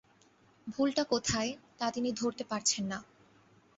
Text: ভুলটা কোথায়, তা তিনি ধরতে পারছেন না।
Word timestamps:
ভুলটা 0.67 1.03
কোথায়, 1.03 1.49
তা 1.79 1.85
তিনি 1.91 2.09
ধরতে 2.11 2.43
পারছেন 2.43 2.83
না। 2.85 2.97